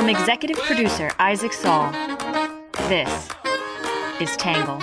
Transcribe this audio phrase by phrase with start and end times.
[0.00, 1.92] From executive producer Isaac Saul,
[2.88, 3.28] this
[4.18, 4.78] is Tangle.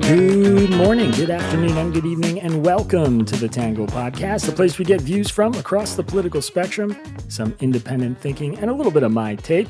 [0.00, 4.78] Good morning, good afternoon, and good evening, and welcome to the Tangle Podcast, the place
[4.78, 6.96] we get views from across the political spectrum,
[7.28, 9.68] some independent thinking, and a little bit of my take.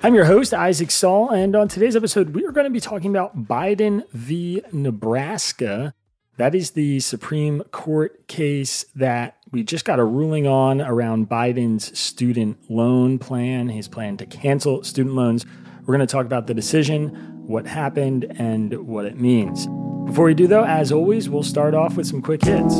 [0.00, 3.10] I'm your host, Isaac Saul, and on today's episode, we are going to be talking
[3.10, 4.60] about Biden v.
[4.72, 5.94] Nebraska.
[6.36, 11.98] That is the Supreme Court case that we just got a ruling on around Biden's
[11.98, 15.46] student loan plan, his plan to cancel student loans.
[15.86, 17.08] We're going to talk about the decision,
[17.46, 19.66] what happened, and what it means.
[20.06, 22.74] Before we do, though, as always, we'll start off with some quick hits.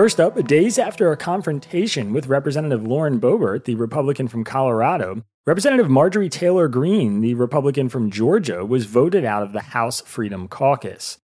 [0.00, 5.90] First up, days after a confrontation with Representative Lauren Boebert, the Republican from Colorado, Representative
[5.90, 11.18] Marjorie Taylor Greene, the Republican from Georgia, was voted out of the House Freedom Caucus.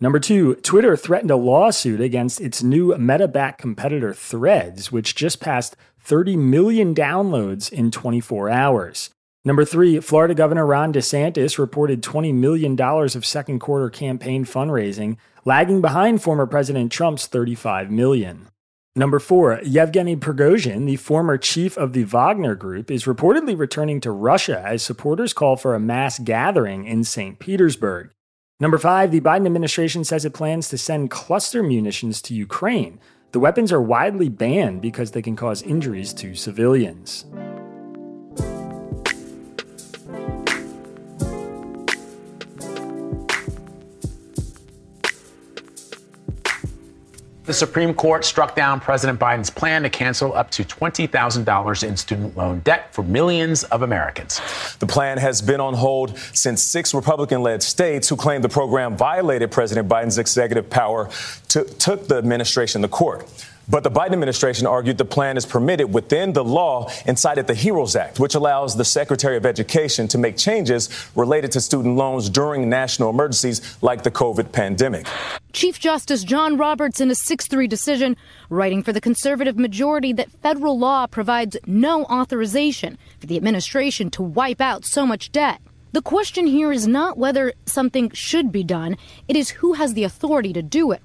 [0.00, 5.38] Number two, Twitter threatened a lawsuit against its new meta backed competitor Threads, which just
[5.38, 9.10] passed 30 million downloads in 24 hours.
[9.44, 15.80] Number three, Florida Governor Ron DeSantis reported $20 million of second quarter campaign fundraising, lagging
[15.80, 18.46] behind former President Trump's 35 million.
[18.94, 24.12] Number four, Yevgeny Prigozhin, the former chief of the Wagner Group, is reportedly returning to
[24.12, 27.40] Russia as supporters call for a mass gathering in St.
[27.40, 28.10] Petersburg.
[28.60, 33.00] Number five, the Biden administration says it plans to send cluster munitions to Ukraine.
[33.32, 37.24] The weapons are widely banned because they can cause injuries to civilians.
[47.44, 52.36] The Supreme Court struck down President Biden's plan to cancel up to $20,000 in student
[52.36, 54.40] loan debt for millions of Americans.
[54.78, 58.96] The plan has been on hold since six Republican led states who claimed the program
[58.96, 61.10] violated President Biden's executive power
[61.48, 63.28] to, took the administration to court.
[63.72, 67.54] But the Biden administration argued the plan is permitted within the law and cited the
[67.54, 72.28] HEROES Act, which allows the Secretary of Education to make changes related to student loans
[72.28, 75.06] during national emergencies like the COVID pandemic.
[75.54, 78.14] Chief Justice John Roberts, in a 6 3 decision,
[78.50, 84.22] writing for the conservative majority that federal law provides no authorization for the administration to
[84.22, 85.62] wipe out so much debt.
[85.92, 90.04] The question here is not whether something should be done, it is who has the
[90.04, 91.00] authority to do it.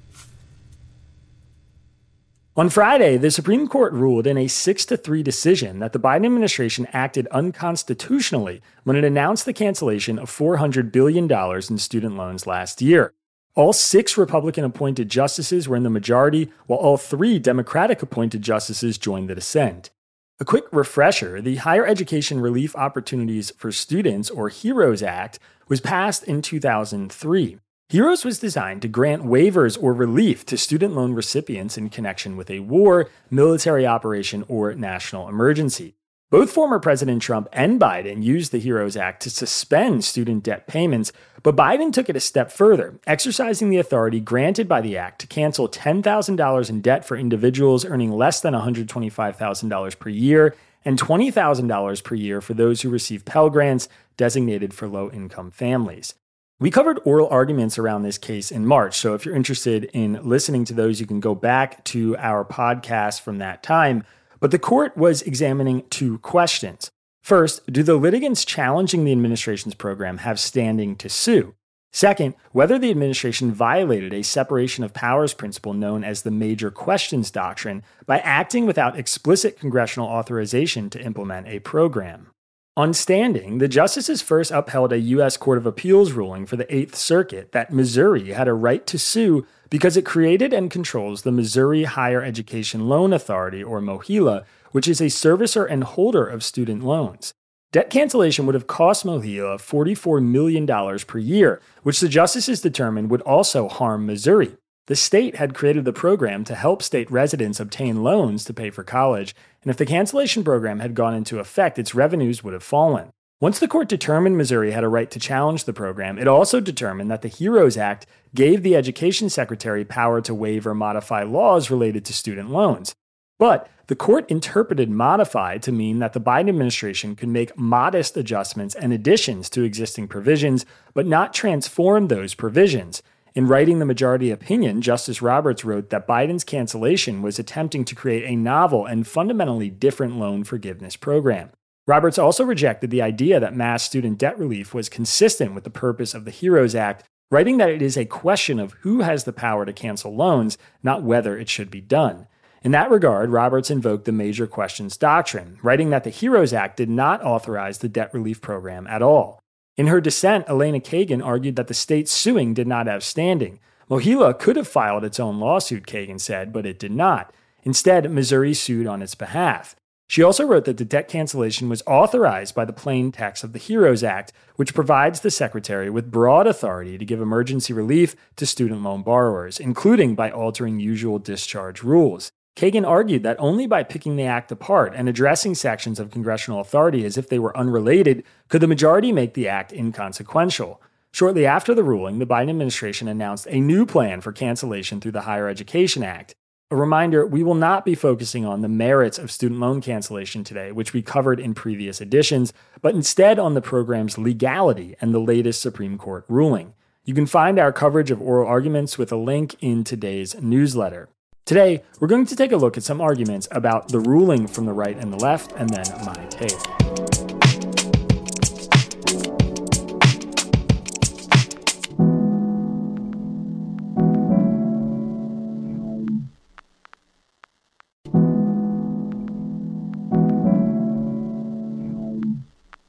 [2.58, 6.26] On Friday, the Supreme Court ruled in a 6 to 3 decision that the Biden
[6.26, 12.82] administration acted unconstitutionally when it announced the cancellation of $400 billion in student loans last
[12.82, 13.14] year.
[13.54, 18.98] All six Republican appointed justices were in the majority, while all three Democratic appointed justices
[18.98, 19.92] joined the dissent.
[20.40, 26.24] A quick refresher the Higher Education Relief Opportunities for Students, or HEROES Act, was passed
[26.24, 27.60] in 2003.
[27.90, 32.52] HEROES was designed to grant waivers or relief to student loan recipients in connection with
[32.52, 35.96] a war, military operation, or national emergency.
[36.30, 41.14] Both former President Trump and Biden used the HEROES Act to suspend student debt payments,
[41.44, 45.28] but Biden took it a step further, exercising the authority granted by the Act to
[45.28, 52.16] cancel $10,000 in debt for individuals earning less than $125,000 per year and $20,000 per
[52.16, 53.88] year for those who receive Pell Grants
[54.18, 56.16] designated for low income families.
[56.60, 58.98] We covered oral arguments around this case in March.
[58.98, 63.22] So if you're interested in listening to those, you can go back to our podcast
[63.22, 64.04] from that time.
[64.40, 66.90] But the court was examining two questions.
[67.22, 71.54] First, do the litigants challenging the administration's program have standing to sue?
[71.94, 77.30] Second, whether the administration violated a separation of powers principle known as the major questions
[77.30, 82.32] doctrine by acting without explicit congressional authorization to implement a program.
[82.78, 85.36] On standing, the justices first upheld a U.S.
[85.36, 89.48] Court of Appeals ruling for the Eighth Circuit that Missouri had a right to sue
[89.72, 95.02] because it created and controls the Missouri Higher Education Loan Authority, or MOHELA, which is
[95.02, 97.34] a servicer and holder of student loans.
[97.72, 100.68] Debt cancellation would have cost MOHELA $44 million
[101.00, 104.56] per year, which the justices determined would also harm Missouri.
[104.88, 108.86] The state had created the program to help state residents obtain loans to pay for
[108.86, 113.12] college, and if the cancellation program had gone into effect, its revenues would have fallen.
[113.42, 117.12] Once the court determined Missouri had a right to challenge the program, it also determined
[117.12, 122.06] that the HEROES Act gave the Education Secretary power to waive or modify laws related
[122.06, 122.96] to student loans.
[123.38, 128.74] But the court interpreted modify to mean that the Biden administration could make modest adjustments
[128.74, 133.04] and additions to existing provisions, but not transform those provisions.
[133.38, 138.24] In writing the majority opinion, Justice Roberts wrote that Biden's cancellation was attempting to create
[138.24, 141.52] a novel and fundamentally different loan forgiveness program.
[141.86, 146.16] Roberts also rejected the idea that mass student debt relief was consistent with the purpose
[146.16, 149.68] of the HEROES Act, writing that it is a question of who has the power
[149.68, 152.26] to cancel loans, not whether it should be done.
[152.64, 156.90] In that regard, Roberts invoked the major questions doctrine, writing that the HEROES Act did
[156.90, 159.40] not authorize the debt relief program at all.
[159.78, 163.60] In her dissent, Elena Kagan argued that the state suing did not have standing.
[163.90, 167.32] MOHELA could have filed its own lawsuit, Kagan said, but it did not.
[167.64, 169.76] Instead, Missouri sued on its behalf.
[170.10, 173.60] She also wrote that the debt cancellation was authorized by the plain text of the
[173.60, 178.84] HEROES Act, which provides the Secretary with broad authority to give emergency relief to student
[178.84, 182.32] loan borrowers, including by altering usual discharge rules.
[182.58, 187.06] Kagan argued that only by picking the act apart and addressing sections of congressional authority
[187.06, 190.82] as if they were unrelated could the majority make the act inconsequential.
[191.12, 195.22] Shortly after the ruling, the Biden administration announced a new plan for cancellation through the
[195.22, 196.34] Higher Education Act.
[196.72, 200.72] A reminder we will not be focusing on the merits of student loan cancellation today,
[200.72, 205.62] which we covered in previous editions, but instead on the program's legality and the latest
[205.62, 206.74] Supreme Court ruling.
[207.06, 211.08] You can find our coverage of oral arguments with a link in today's newsletter.
[211.48, 214.74] Today, we're going to take a look at some arguments about the ruling from the
[214.74, 216.52] right and the left, and then my take.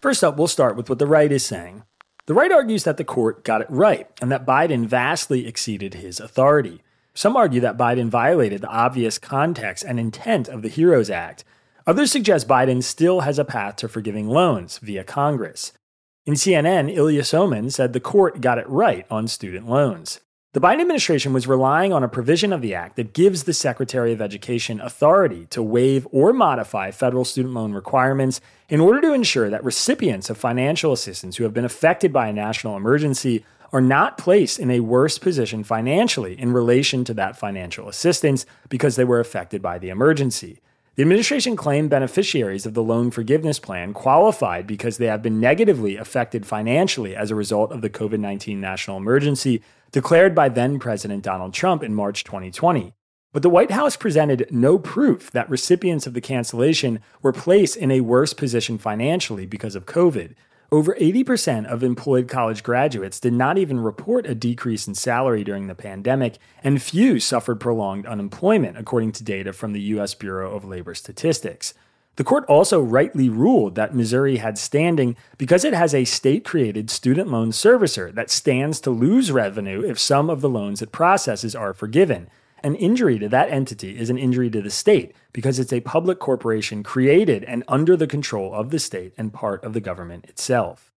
[0.01, 1.85] First up, we'll start with what the right is saying.
[2.27, 6.19] The right argues that the court got it right and that Biden vastly exceeded his
[6.19, 6.83] authority.
[7.19, 11.43] Some argue that Biden violated the obvious context and intent of the HEROES Act.
[11.85, 15.73] Others suggest Biden still has a path to forgiving loans via Congress.
[16.27, 20.21] In CNN, Ilya Somin said the court got it right on student loans.
[20.53, 24.13] The Biden administration was relying on a provision of the act that gives the Secretary
[24.13, 29.51] of Education authority to waive or modify federal student loan requirements in order to ensure
[29.51, 34.19] that recipients of financial assistance who have been affected by a national emergency are not
[34.19, 39.21] placed in a worse position financially in relation to that financial assistance because they were
[39.21, 40.61] affected by the emergency.
[40.99, 45.97] The administration claimed beneficiaries of the loan forgiveness plan qualified because they have been negatively
[45.97, 49.63] affected financially as a result of the COVID 19 national emergency
[49.93, 52.95] declared by then President Donald Trump in March 2020.
[53.33, 57.91] But the White House presented no proof that recipients of the cancellation were placed in
[57.91, 60.35] a worse position financially because of COVID.
[60.71, 65.67] Over 80% of employed college graduates did not even report a decrease in salary during
[65.67, 70.13] the pandemic, and few suffered prolonged unemployment, according to data from the U.S.
[70.13, 71.73] Bureau of Labor Statistics.
[72.17, 76.91] The court also rightly ruled that Missouri had standing because it has a state created
[76.91, 81.55] student loan servicer that stands to lose revenue if some of the loans it processes
[81.55, 82.29] are forgiven.
[82.63, 86.19] An injury to that entity is an injury to the state because it's a public
[86.19, 90.91] corporation created and under the control of the state and part of the government itself.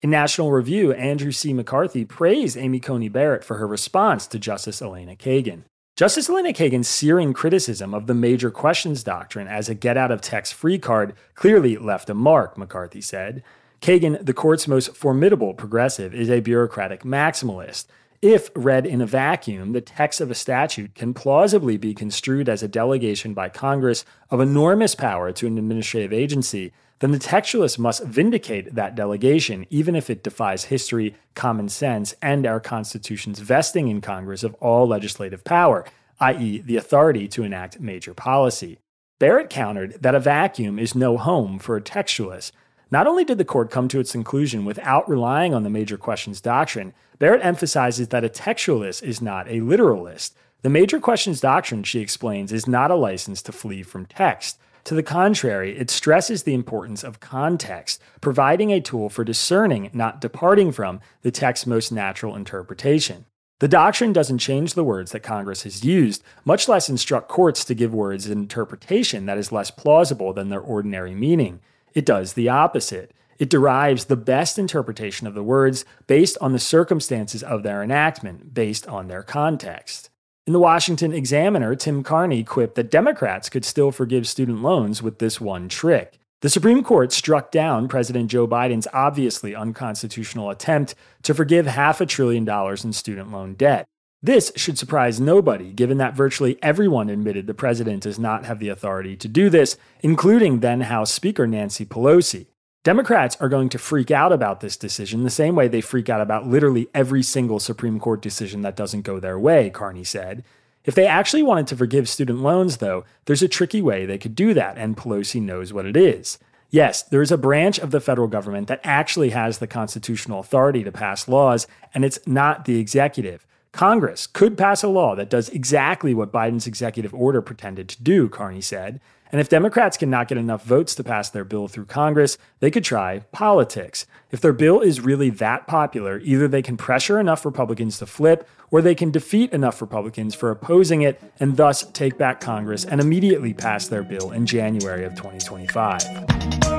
[0.00, 1.52] In National Review, Andrew C.
[1.52, 5.64] McCarthy praised Amy Coney Barrett for her response to Justice Elena Kagan.
[5.96, 10.20] Justice Elena Kagan's searing criticism of the major questions doctrine as a get out of
[10.20, 13.42] tax free card clearly left a mark, McCarthy said.
[13.80, 17.86] Kagan, the court's most formidable progressive, is a bureaucratic maximalist.
[18.20, 22.64] If read in a vacuum, the text of a statute can plausibly be construed as
[22.64, 28.02] a delegation by Congress of enormous power to an administrative agency, then the textualist must
[28.02, 34.00] vindicate that delegation, even if it defies history, common sense, and our Constitution's vesting in
[34.00, 35.84] Congress of all legislative power,
[36.18, 38.80] i.e., the authority to enact major policy.
[39.20, 42.50] Barrett countered that a vacuum is no home for a textualist.
[42.90, 46.40] Not only did the court come to its conclusion without relying on the major questions
[46.40, 50.34] doctrine, Barrett emphasizes that a textualist is not a literalist.
[50.62, 54.58] The major questions doctrine, she explains, is not a license to flee from text.
[54.84, 60.20] To the contrary, it stresses the importance of context, providing a tool for discerning, not
[60.20, 63.26] departing from, the text's most natural interpretation.
[63.60, 67.74] The doctrine doesn't change the words that Congress has used, much less instruct courts to
[67.74, 71.60] give words an interpretation that is less plausible than their ordinary meaning.
[71.94, 73.12] It does the opposite.
[73.38, 78.52] It derives the best interpretation of the words based on the circumstances of their enactment,
[78.52, 80.10] based on their context.
[80.46, 85.18] In the Washington Examiner, Tim Carney quipped that Democrats could still forgive student loans with
[85.18, 86.18] this one trick.
[86.40, 92.06] The Supreme Court struck down President Joe Biden's obviously unconstitutional attempt to forgive half a
[92.06, 93.86] trillion dollars in student loan debt.
[94.20, 98.68] This should surprise nobody, given that virtually everyone admitted the president does not have the
[98.68, 102.46] authority to do this, including then House Speaker Nancy Pelosi.
[102.82, 106.20] Democrats are going to freak out about this decision the same way they freak out
[106.20, 110.42] about literally every single Supreme Court decision that doesn't go their way, Carney said.
[110.84, 114.34] If they actually wanted to forgive student loans, though, there's a tricky way they could
[114.34, 116.38] do that, and Pelosi knows what it is.
[116.70, 120.82] Yes, there is a branch of the federal government that actually has the constitutional authority
[120.82, 123.46] to pass laws, and it's not the executive.
[123.72, 128.28] Congress could pass a law that does exactly what Biden's executive order pretended to do,
[128.28, 129.00] Carney said.
[129.30, 132.84] And if Democrats cannot get enough votes to pass their bill through Congress, they could
[132.84, 134.06] try politics.
[134.30, 138.48] If their bill is really that popular, either they can pressure enough Republicans to flip,
[138.70, 143.00] or they can defeat enough Republicans for opposing it and thus take back Congress and
[143.00, 146.77] immediately pass their bill in January of 2025.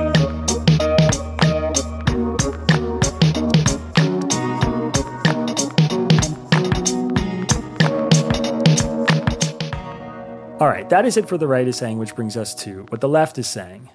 [10.60, 13.00] All right, that is it for the right is saying, which brings us to what
[13.00, 13.88] the left is saying.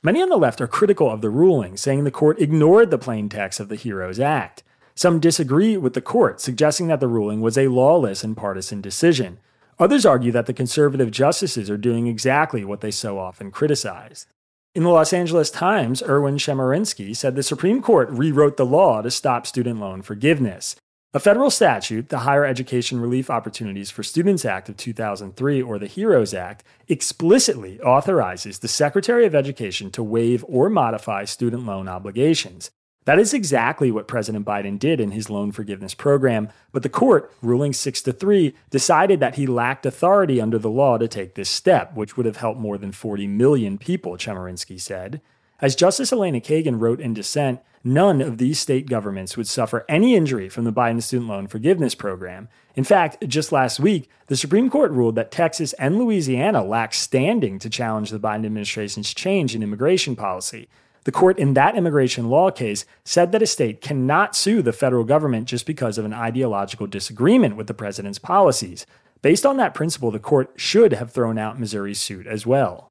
[0.00, 3.28] Many on the left are critical of the ruling, saying the court ignored the plain
[3.28, 4.62] text of the HEROES Act.
[4.94, 9.40] Some disagree with the court, suggesting that the ruling was a lawless and partisan decision.
[9.80, 14.28] Others argue that the conservative justices are doing exactly what they so often criticize.
[14.72, 19.10] In the Los Angeles Times, Erwin Chemerinsky said the Supreme Court rewrote the law to
[19.10, 20.76] stop student loan forgiveness.
[21.16, 25.86] A federal statute, the Higher Education Relief Opportunities for Students Act of 2003, or the
[25.86, 32.72] HEROES Act, explicitly authorizes the Secretary of Education to waive or modify student loan obligations.
[33.04, 37.32] That is exactly what President Biden did in his loan forgiveness program, but the court,
[37.40, 41.48] ruling 6 to 3, decided that he lacked authority under the law to take this
[41.48, 45.20] step, which would have helped more than 40 million people, Chemerinsky said.
[45.60, 50.16] As Justice Elena Kagan wrote in dissent, none of these state governments would suffer any
[50.16, 52.48] injury from the Biden student loan forgiveness program.
[52.74, 57.58] In fact, just last week, the Supreme Court ruled that Texas and Louisiana lack standing
[57.60, 60.68] to challenge the Biden administration's change in immigration policy.
[61.04, 65.04] The court in that immigration law case said that a state cannot sue the federal
[65.04, 68.86] government just because of an ideological disagreement with the president's policies.
[69.20, 72.90] Based on that principle, the court should have thrown out Missouri's suit as well.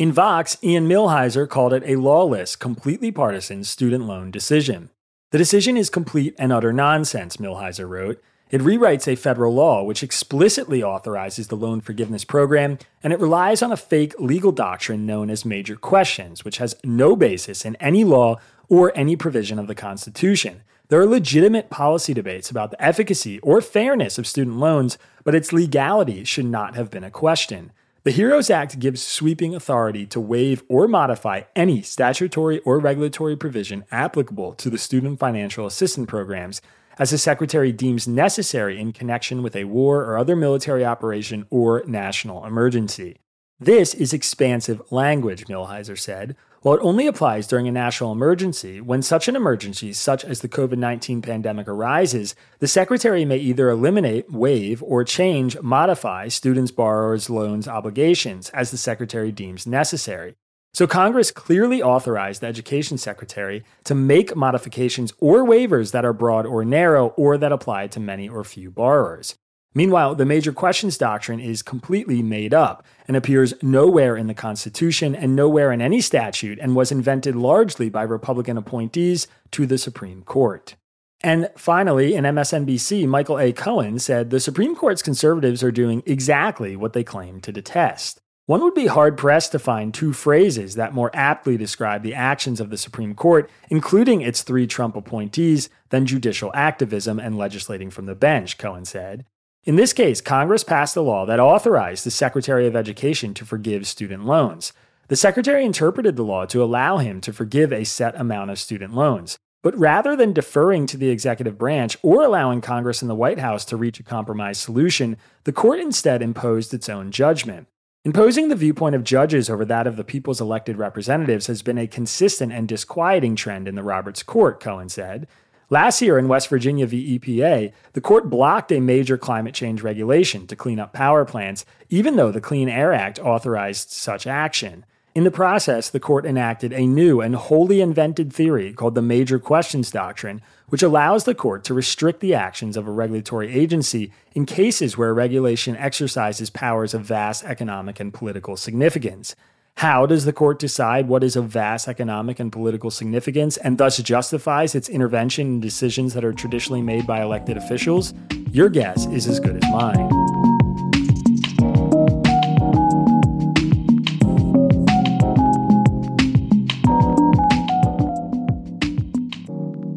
[0.00, 4.88] In Vox, Ian Millhiser called it a lawless, completely partisan student loan decision.
[5.30, 8.18] The decision is complete and utter nonsense, Millhiser wrote.
[8.50, 13.60] It rewrites a federal law which explicitly authorizes the loan forgiveness program, and it relies
[13.60, 18.02] on a fake legal doctrine known as major questions, which has no basis in any
[18.02, 18.40] law
[18.70, 20.62] or any provision of the Constitution.
[20.88, 25.52] There are legitimate policy debates about the efficacy or fairness of student loans, but its
[25.52, 27.72] legality should not have been a question.
[28.02, 33.84] The HEROES Act gives sweeping authority to waive or modify any statutory or regulatory provision
[33.90, 36.62] applicable to the student financial assistance programs
[36.98, 41.82] as the Secretary deems necessary in connection with a war or other military operation or
[41.86, 43.18] national emergency.
[43.62, 49.02] This is expansive language, Millhiser said, while it only applies during a national emergency, when
[49.02, 54.32] such an emergency, such as the COVID 19 pandemic, arises, the Secretary may either eliminate,
[54.32, 60.36] waive, or change, modify students' borrowers' loans obligations as the Secretary deems necessary.
[60.72, 66.46] So Congress clearly authorized the Education Secretary to make modifications or waivers that are broad
[66.46, 69.36] or narrow or that apply to many or few borrowers.
[69.72, 75.14] Meanwhile, the major questions doctrine is completely made up and appears nowhere in the Constitution
[75.14, 80.22] and nowhere in any statute and was invented largely by Republican appointees to the Supreme
[80.22, 80.74] Court.
[81.22, 83.52] And finally, in MSNBC, Michael A.
[83.52, 88.20] Cohen said the Supreme Court's conservatives are doing exactly what they claim to detest.
[88.46, 92.58] One would be hard pressed to find two phrases that more aptly describe the actions
[92.58, 98.06] of the Supreme Court, including its three Trump appointees, than judicial activism and legislating from
[98.06, 99.24] the bench, Cohen said.
[99.64, 103.86] In this case, Congress passed a law that authorized the Secretary of Education to forgive
[103.86, 104.72] student loans.
[105.08, 108.94] The Secretary interpreted the law to allow him to forgive a set amount of student
[108.94, 109.38] loans.
[109.62, 113.66] But rather than deferring to the executive branch or allowing Congress and the White House
[113.66, 117.66] to reach a compromise solution, the court instead imposed its own judgment.
[118.02, 121.86] Imposing the viewpoint of judges over that of the people's elected representatives has been a
[121.86, 125.28] consistent and disquieting trend in the Roberts Court, Cohen said.
[125.72, 127.16] Last year in West Virginia v.
[127.16, 132.16] EPA, the court blocked a major climate change regulation to clean up power plants, even
[132.16, 134.84] though the Clean Air Act authorized such action.
[135.14, 139.38] In the process, the court enacted a new and wholly invented theory called the Major
[139.38, 144.46] Questions Doctrine, which allows the court to restrict the actions of a regulatory agency in
[144.46, 149.36] cases where regulation exercises powers of vast economic and political significance.
[149.76, 153.96] How does the court decide what is of vast economic and political significance and thus
[153.96, 158.12] justifies its intervention in decisions that are traditionally made by elected officials?
[158.52, 160.10] Your guess is as good as mine.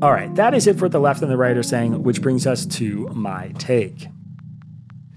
[0.01, 2.45] All right, that is it for the left and the right are saying, which brings
[2.45, 4.07] us to my take.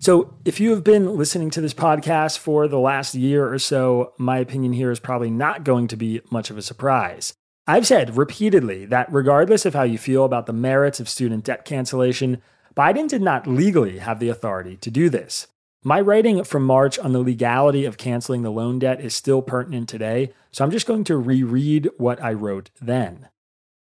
[0.07, 4.13] So, if you have been listening to this podcast for the last year or so,
[4.19, 7.35] my opinion here is probably not going to be much of a surprise.
[7.67, 11.65] I've said repeatedly that regardless of how you feel about the merits of student debt
[11.65, 12.41] cancellation,
[12.77, 15.49] Biden did not legally have the authority to do this.
[15.83, 19.89] My writing from March on the legality of canceling the loan debt is still pertinent
[19.89, 23.29] today, so I'm just going to reread what I wrote then.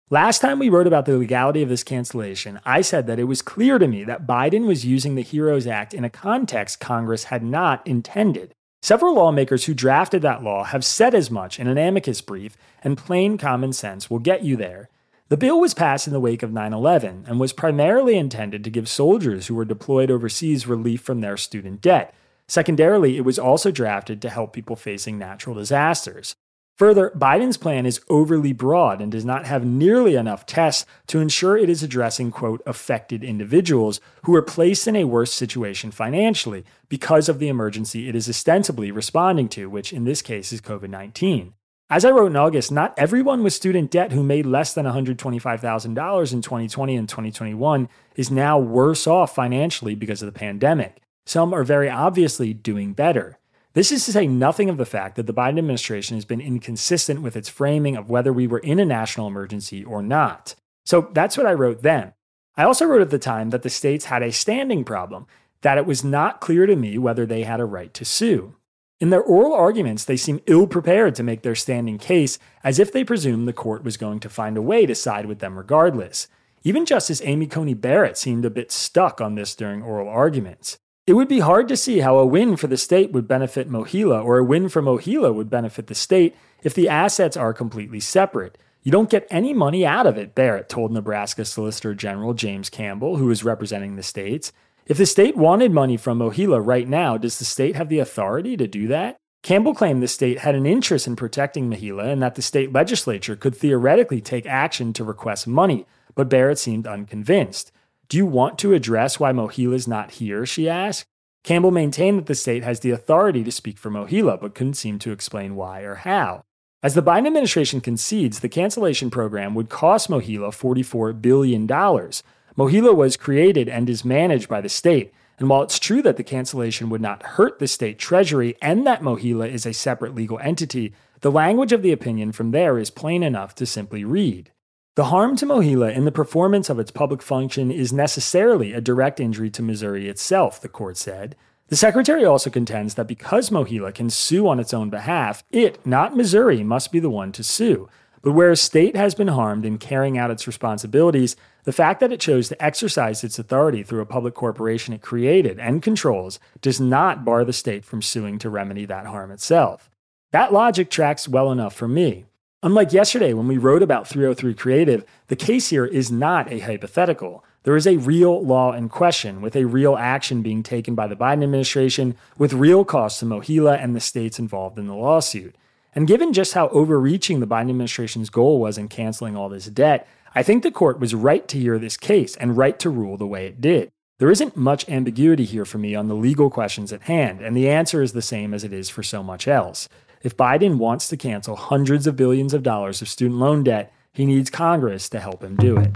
[0.08, 3.42] Last time we wrote about the legality of this cancellation, I said that it was
[3.42, 7.42] clear to me that Biden was using the HEROES Act in a context Congress had
[7.42, 8.54] not intended.
[8.80, 12.96] Several lawmakers who drafted that law have said as much in an amicus brief, and
[12.96, 14.88] plain common sense will get you there.
[15.28, 18.70] The bill was passed in the wake of 9 11 and was primarily intended to
[18.70, 22.14] give soldiers who were deployed overseas relief from their student debt.
[22.46, 26.36] Secondarily, it was also drafted to help people facing natural disasters.
[26.76, 31.56] Further, Biden's plan is overly broad and does not have nearly enough tests to ensure
[31.56, 37.30] it is addressing, quote, affected individuals who are placed in a worse situation financially because
[37.30, 41.54] of the emergency it is ostensibly responding to, which in this case is COVID 19.
[41.88, 46.32] As I wrote in August, not everyone with student debt who made less than $125,000
[46.32, 51.00] in 2020 and 2021 is now worse off financially because of the pandemic.
[51.24, 53.38] Some are very obviously doing better.
[53.76, 57.20] This is to say nothing of the fact that the Biden administration has been inconsistent
[57.20, 60.54] with its framing of whether we were in a national emergency or not.
[60.86, 62.14] So that's what I wrote then.
[62.56, 65.26] I also wrote at the time that the states had a standing problem,
[65.60, 68.54] that it was not clear to me whether they had a right to sue.
[68.98, 72.90] In their oral arguments, they seem ill prepared to make their standing case, as if
[72.90, 76.28] they presumed the court was going to find a way to side with them regardless.
[76.64, 80.78] Even Justice Amy Coney Barrett seemed a bit stuck on this during oral arguments.
[81.06, 84.24] It would be hard to see how a win for the state would benefit MOHELA
[84.24, 86.34] or a win for MOHELA would benefit the state
[86.64, 88.58] if the assets are completely separate.
[88.82, 93.18] You don't get any money out of it, Barrett told Nebraska Solicitor General James Campbell,
[93.18, 94.52] who is representing the states.
[94.86, 98.56] If the state wanted money from MOHELA right now, does the state have the authority
[98.56, 99.16] to do that?
[99.44, 103.36] Campbell claimed the state had an interest in protecting MOHELA and that the state legislature
[103.36, 107.70] could theoretically take action to request money, but Barrett seemed unconvinced.
[108.08, 110.46] Do you want to address why MOHELA is not here?
[110.46, 111.06] She asked.
[111.42, 114.98] Campbell maintained that the state has the authority to speak for MOHELA, but couldn't seem
[115.00, 116.42] to explain why or how.
[116.82, 121.66] As the Biden administration concedes, the cancellation program would cost MOHELA $44 billion.
[121.66, 125.12] MOHELA was created and is managed by the state.
[125.38, 129.02] And while it's true that the cancellation would not hurt the state treasury and that
[129.02, 133.22] MOHELA is a separate legal entity, the language of the opinion from there is plain
[133.22, 134.52] enough to simply read.
[134.96, 139.20] The harm to MOHELA in the performance of its public function is necessarily a direct
[139.20, 141.36] injury to Missouri itself, the court said.
[141.68, 146.16] The secretary also contends that because MOHELA can sue on its own behalf, it, not
[146.16, 147.90] Missouri, must be the one to sue.
[148.22, 152.10] But where a state has been harmed in carrying out its responsibilities, the fact that
[152.10, 156.80] it chose to exercise its authority through a public corporation it created and controls does
[156.80, 159.90] not bar the state from suing to remedy that harm itself.
[160.32, 162.24] That logic tracks well enough for me.
[162.66, 167.44] Unlike yesterday when we wrote about 303 Creative, the case here is not a hypothetical.
[167.62, 171.14] There is a real law in question, with a real action being taken by the
[171.14, 175.54] Biden administration, with real costs to MOHELA and the states involved in the lawsuit.
[175.94, 180.08] And given just how overreaching the Biden administration's goal was in canceling all this debt,
[180.34, 183.28] I think the court was right to hear this case and right to rule the
[183.28, 183.92] way it did.
[184.18, 187.68] There isn't much ambiguity here for me on the legal questions at hand, and the
[187.68, 189.88] answer is the same as it is for so much else.
[190.26, 194.26] If Biden wants to cancel hundreds of billions of dollars of student loan debt, he
[194.26, 195.94] needs Congress to help him do it.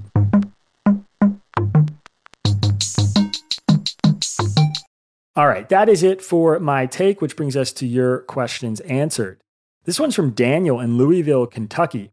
[5.34, 9.40] All right, that is it for my take, which brings us to your questions answered.
[9.82, 12.12] This one's from Daniel in Louisville, Kentucky.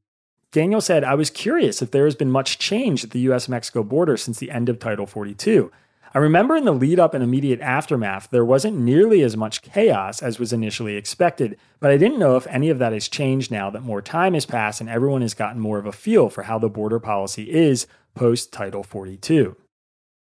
[0.51, 3.84] Daniel said, I was curious if there has been much change at the US Mexico
[3.84, 5.71] border since the end of Title 42.
[6.13, 10.22] I remember in the lead up and immediate aftermath, there wasn't nearly as much chaos
[10.22, 13.70] as was initially expected, but I didn't know if any of that has changed now
[13.70, 16.58] that more time has passed and everyone has gotten more of a feel for how
[16.58, 19.56] the border policy is post Title 42.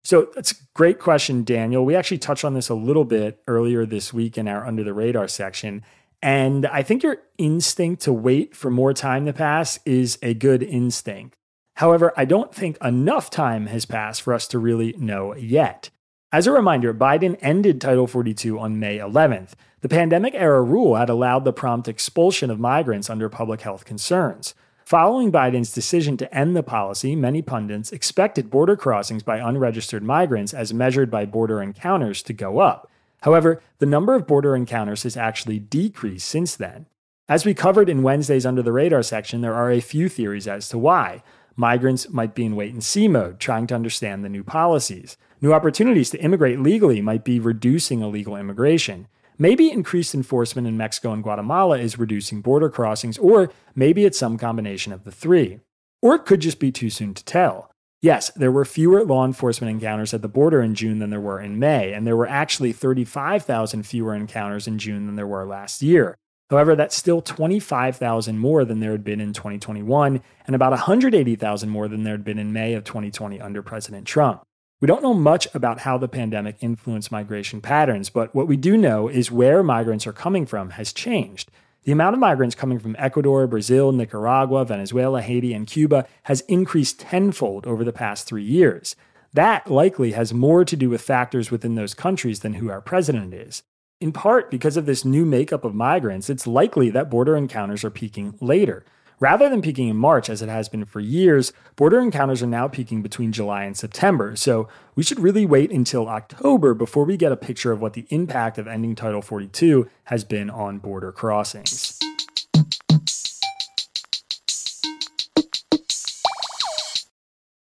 [0.04, 1.84] So that's a great question, Daniel.
[1.84, 4.94] We actually touched on this a little bit earlier this week in our Under the
[4.94, 5.82] Radar section.
[6.22, 10.62] And I think your instinct to wait for more time to pass is a good
[10.62, 11.36] instinct.
[11.76, 15.90] However, I don't think enough time has passed for us to really know yet.
[16.32, 19.52] As a reminder, Biden ended Title 42 on May 11th.
[19.82, 24.54] The pandemic era rule had allowed the prompt expulsion of migrants under public health concerns.
[24.86, 30.54] Following Biden's decision to end the policy, many pundits expected border crossings by unregistered migrants,
[30.54, 32.90] as measured by border encounters, to go up.
[33.22, 36.86] However, the number of border encounters has actually decreased since then.
[37.28, 40.68] As we covered in Wednesday's Under the Radar section, there are a few theories as
[40.68, 41.22] to why.
[41.56, 45.16] Migrants might be in wait and see mode, trying to understand the new policies.
[45.40, 49.08] New opportunities to immigrate legally might be reducing illegal immigration.
[49.38, 54.38] Maybe increased enforcement in Mexico and Guatemala is reducing border crossings, or maybe it's some
[54.38, 55.60] combination of the three.
[56.00, 57.70] Or it could just be too soon to tell.
[58.00, 61.40] Yes, there were fewer law enforcement encounters at the border in June than there were
[61.40, 65.82] in May, and there were actually 35,000 fewer encounters in June than there were last
[65.82, 66.16] year.
[66.50, 71.88] However, that's still 25,000 more than there had been in 2021, and about 180,000 more
[71.88, 74.42] than there had been in May of 2020 under President Trump.
[74.80, 78.76] We don't know much about how the pandemic influenced migration patterns, but what we do
[78.76, 81.50] know is where migrants are coming from has changed.
[81.84, 87.00] The amount of migrants coming from Ecuador, Brazil, Nicaragua, Venezuela, Haiti, and Cuba has increased
[87.00, 88.96] tenfold over the past three years.
[89.32, 93.34] That likely has more to do with factors within those countries than who our president
[93.34, 93.62] is.
[93.98, 97.90] In part because of this new makeup of migrants, it's likely that border encounters are
[97.90, 98.84] peaking later.
[99.20, 102.68] Rather than peaking in March, as it has been for years, border encounters are now
[102.68, 104.36] peaking between July and September.
[104.36, 108.06] So we should really wait until October before we get a picture of what the
[108.10, 111.98] impact of ending Title 42 has been on border crossings.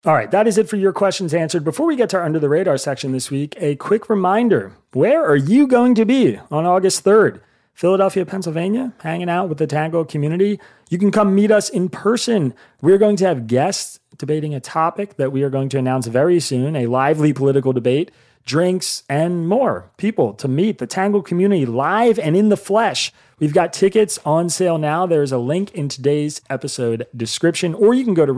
[0.05, 1.63] All right, that is it for your questions answered.
[1.63, 5.25] Before we get to our under the radar section this week, a quick reminder where
[5.25, 7.39] are you going to be on August 3rd?
[7.73, 10.59] Philadelphia, Pennsylvania, hanging out with the Tangle community.
[10.89, 12.53] You can come meet us in person.
[12.81, 16.41] We're going to have guests debating a topic that we are going to announce very
[16.41, 18.11] soon a lively political debate,
[18.45, 23.13] drinks, and more people to meet the Tangle community live and in the flesh.
[23.39, 25.05] We've got tickets on sale now.
[25.05, 28.33] There's a link in today's episode description, or you can go to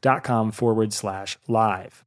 [0.00, 2.04] readtangle.com forward slash live.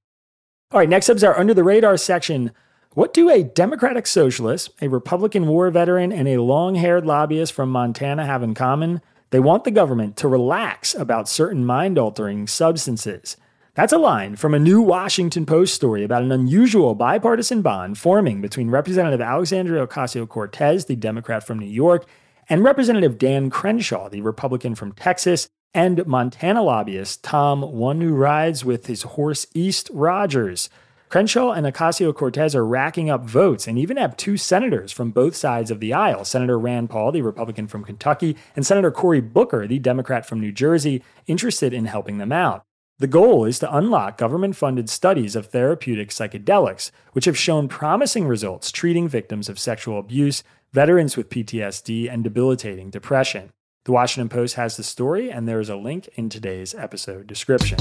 [0.72, 2.52] All right, next up is our under the radar section.
[2.92, 7.70] What do a Democratic socialist, a Republican war veteran, and a long haired lobbyist from
[7.70, 9.02] Montana have in common?
[9.32, 13.36] They want the government to relax about certain mind altering substances.
[13.74, 18.42] That's a line from a new Washington Post story about an unusual bipartisan bond forming
[18.42, 22.06] between Representative Alexandria Ocasio Cortez, the Democrat from New York,
[22.48, 28.64] and Representative Dan Crenshaw, the Republican from Texas, and Montana lobbyist Tom, one who rides
[28.64, 30.70] with his horse East Rogers.
[31.10, 35.36] Crenshaw and Ocasio Cortez are racking up votes and even have two senators from both
[35.36, 39.68] sides of the aisle Senator Rand Paul, the Republican from Kentucky, and Senator Cory Booker,
[39.68, 42.64] the Democrat from New Jersey, interested in helping them out.
[43.00, 48.28] The goal is to unlock government funded studies of therapeutic psychedelics, which have shown promising
[48.28, 53.52] results treating victims of sexual abuse, veterans with PTSD, and debilitating depression.
[53.86, 57.78] The Washington Post has the story, and there is a link in today's episode description.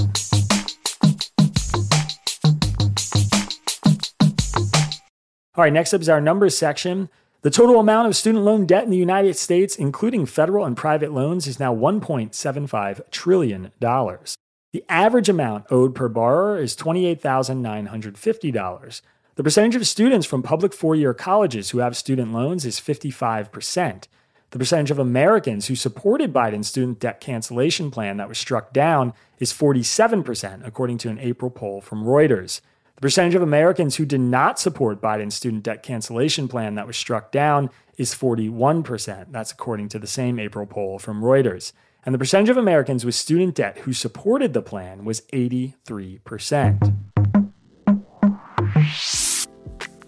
[5.54, 7.08] All right, next up is our numbers section.
[7.42, 11.12] The total amount of student loan debt in the United States, including federal and private
[11.12, 13.70] loans, is now $1.75 trillion.
[13.78, 19.02] The average amount owed per borrower is $28,950.
[19.36, 24.08] The percentage of students from public four year colleges who have student loans is 55%.
[24.52, 29.14] The percentage of Americans who supported Biden's student debt cancellation plan that was struck down
[29.38, 32.60] is 47%, according to an April poll from Reuters.
[32.96, 36.98] The percentage of Americans who did not support Biden's student debt cancellation plan that was
[36.98, 39.32] struck down is 41%.
[39.32, 41.72] That's according to the same April poll from Reuters.
[42.04, 46.94] And the percentage of Americans with student debt who supported the plan was 83%.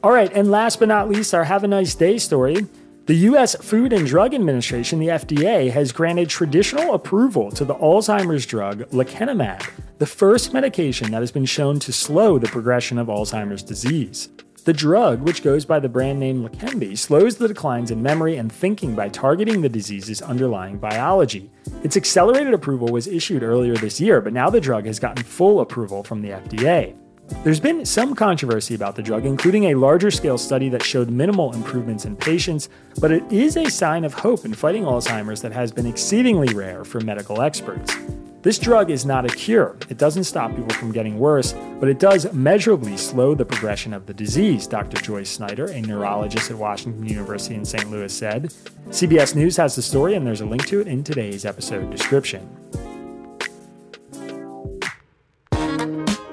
[0.03, 2.67] All right, and last but not least, our Have a Nice Day story.
[3.07, 3.55] The U.S.
[3.57, 9.63] Food and Drug Administration, the FDA, has granted traditional approval to the Alzheimer's drug lecanemab,
[9.99, 14.31] the first medication that has been shown to slow the progression of Alzheimer's disease.
[14.65, 18.51] The drug, which goes by the brand name Leqembi, slows the declines in memory and
[18.51, 21.51] thinking by targeting the disease's underlying biology.
[21.83, 25.61] Its accelerated approval was issued earlier this year, but now the drug has gotten full
[25.61, 26.97] approval from the FDA.
[27.43, 31.53] There's been some controversy about the drug, including a larger scale study that showed minimal
[31.53, 32.69] improvements in patients,
[33.01, 36.85] but it is a sign of hope in fighting Alzheimer's that has been exceedingly rare
[36.85, 37.97] for medical experts.
[38.43, 39.77] This drug is not a cure.
[39.89, 44.05] It doesn't stop people from getting worse, but it does measurably slow the progression of
[44.05, 45.01] the disease, Dr.
[45.01, 47.91] Joyce Snyder, a neurologist at Washington University in St.
[47.91, 48.53] Louis, said.
[48.91, 52.64] CBS News has the story, and there's a link to it in today's episode description.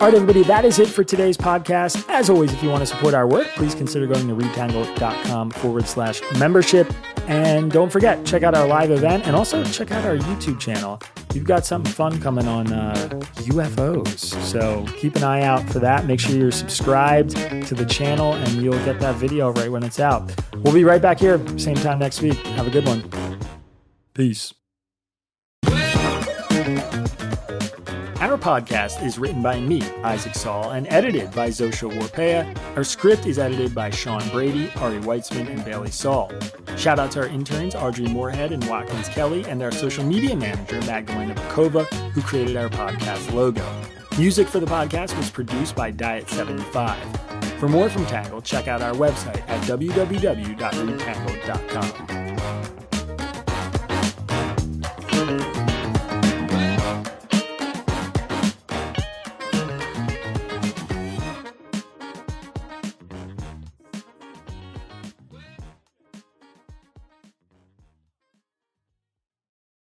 [0.01, 2.09] All right, everybody, that is it for today's podcast.
[2.09, 5.85] As always, if you want to support our work, please consider going to readtangle.com forward
[5.87, 6.91] slash membership.
[7.27, 10.99] And don't forget, check out our live event and also check out our YouTube channel.
[11.35, 12.95] We've got something fun coming on uh,
[13.41, 14.33] UFOs.
[14.41, 16.07] So keep an eye out for that.
[16.07, 17.35] Make sure you're subscribed
[17.67, 20.33] to the channel and you'll get that video right when it's out.
[20.55, 22.37] We'll be right back here, same time next week.
[22.57, 23.03] Have a good one.
[24.15, 24.51] Peace.
[28.41, 32.57] Podcast is written by me, Isaac Saul, and edited by Zosha Warpeha.
[32.75, 36.31] Our script is edited by Sean Brady, Ari Weitzman, and Bailey Saul.
[36.75, 40.81] Shout out to our interns, Audrey Moorhead and Watkins Kelly, and our social media manager,
[40.81, 43.63] Magdalena Bokowa, who created our podcast logo.
[44.17, 46.97] Music for the podcast was produced by Diet 75.
[47.59, 52.20] For more from Tangled, check out our website at www.readtangle.com.